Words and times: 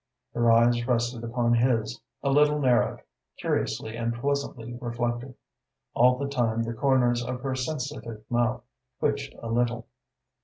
Her 0.33 0.51
eyes 0.51 0.87
rested 0.87 1.23
upon 1.23 1.53
his, 1.53 2.01
a 2.23 2.31
little 2.31 2.57
narrowed, 2.59 3.03
curiously 3.37 3.95
and 3.95 4.11
pleasantly 4.15 4.73
reflective. 4.81 5.35
All 5.93 6.17
the 6.17 6.27
time 6.27 6.63
the 6.63 6.73
corners 6.73 7.23
of 7.23 7.41
her 7.41 7.53
sensitive 7.53 8.23
mouth 8.27 8.63
twitched 8.99 9.35
a 9.43 9.47
little. 9.51 9.85